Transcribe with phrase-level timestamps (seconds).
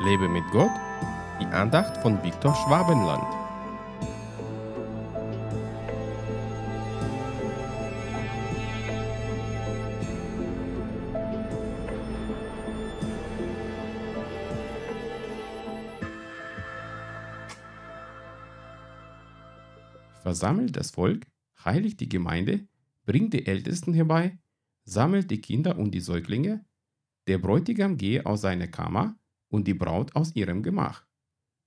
[0.00, 0.70] Lebe mit Gott,
[1.40, 3.24] die Andacht von Viktor Schwabenland.
[20.22, 21.26] Versammelt das Volk,
[21.64, 22.68] heiligt die Gemeinde,
[23.04, 24.38] bringt die Ältesten herbei,
[24.84, 26.64] sammelt die Kinder und die Säuglinge,
[27.26, 29.17] der Bräutigam gehe aus seiner Kammer
[29.48, 31.06] und die Braut aus ihrem Gemach.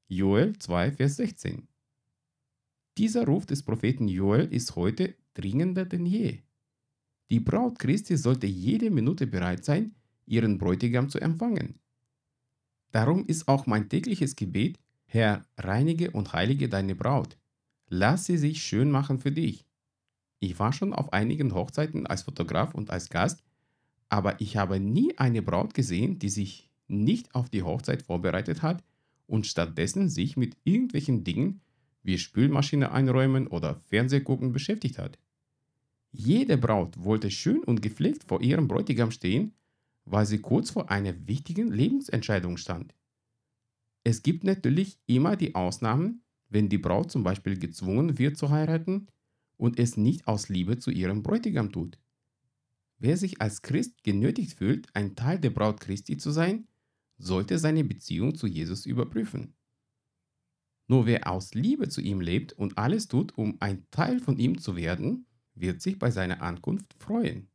[0.08, 1.67] Joel 2, Vers 16.
[2.98, 6.40] Dieser Ruf des Propheten Joel ist heute dringender denn je.
[7.30, 9.95] Die Braut Christi sollte jede Minute bereit sein,
[10.26, 11.80] ihren Bräutigam zu empfangen.
[12.91, 17.38] Darum ist auch mein tägliches Gebet, Herr, reinige und heilige deine Braut.
[17.88, 19.66] Lass sie sich schön machen für dich.
[20.40, 23.43] Ich war schon auf einigen Hochzeiten als Fotograf und als Gast,
[24.09, 28.84] aber ich habe nie eine Braut gesehen, die sich nicht auf die Hochzeit vorbereitet hat
[29.27, 31.61] und stattdessen sich mit irgendwelchen Dingen
[32.03, 35.17] wie Spülmaschine einräumen oder Fernsehgucken beschäftigt hat.
[36.12, 39.53] Jede Braut wollte schön und gepflegt vor ihrem Bräutigam stehen,
[40.05, 42.93] weil sie kurz vor einer wichtigen Lebensentscheidung stand.
[44.03, 49.07] Es gibt natürlich immer die Ausnahmen, wenn die Braut zum Beispiel gezwungen wird zu heiraten
[49.57, 51.97] und es nicht aus Liebe zu ihrem Bräutigam tut.
[52.97, 56.67] Wer sich als Christ genötigt fühlt, ein Teil der Braut Christi zu sein,
[57.22, 59.54] sollte seine Beziehung zu Jesus überprüfen.
[60.88, 64.58] Nur wer aus Liebe zu ihm lebt und alles tut, um ein Teil von ihm
[64.59, 65.25] zu werden,
[65.56, 67.47] wird sich bei seiner Ankunft freuen.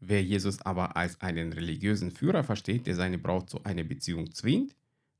[0.00, 4.74] Wer Jesus aber als einen religiösen Führer versteht, der seine Braut zu einer Beziehung zwingt,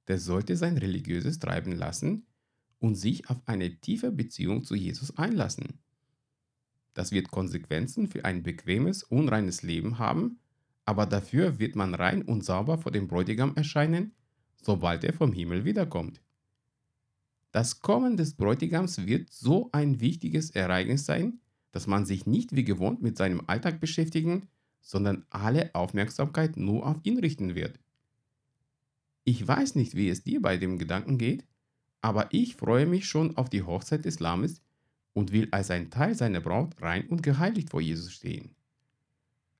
[0.08, 2.26] der sollte sein religiöses Treiben lassen
[2.80, 5.78] und sich auf eine tiefe Beziehung zu Jesus einlassen.
[6.94, 10.40] Das wird Konsequenzen für ein bequemes, unreines Leben haben
[10.84, 14.14] aber dafür wird man rein und sauber vor dem Bräutigam erscheinen,
[14.62, 16.20] sobald er vom Himmel wiederkommt.
[17.52, 21.40] Das Kommen des Bräutigams wird so ein wichtiges Ereignis sein,
[21.70, 24.48] dass man sich nicht wie gewohnt mit seinem Alltag beschäftigen,
[24.80, 27.78] sondern alle Aufmerksamkeit nur auf ihn richten wird.
[29.24, 31.46] Ich weiß nicht, wie es dir bei dem Gedanken geht,
[32.00, 34.60] aber ich freue mich schon auf die Hochzeit des Lammes
[35.12, 38.56] und will als ein Teil seiner Braut rein und geheiligt vor Jesus stehen.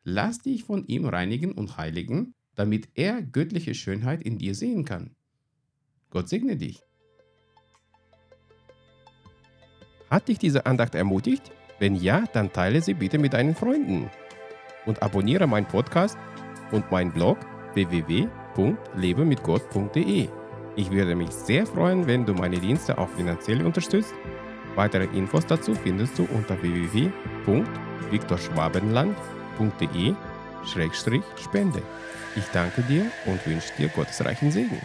[0.04, 5.16] Lass dich von ihm reinigen und heiligen, damit er göttliche Schönheit in dir sehen kann.
[6.10, 6.82] Gott segne dich.
[10.10, 11.50] Hat dich diese Andacht ermutigt?
[11.78, 14.10] Wenn ja, dann teile sie bitte mit deinen Freunden.
[14.86, 16.18] Und abonniere meinen Podcast
[16.70, 17.38] und meinen Blog
[17.74, 20.28] www.lebemitgott.de.
[20.74, 24.14] Ich würde mich sehr freuen, wenn du meine Dienste auch finanziell unterstützt.
[24.74, 31.82] Weitere Infos dazu findest du unter www.viktorschwabenland.de www.spende.
[32.34, 34.80] Ich danke dir und wünsche dir gottesreichen Segen.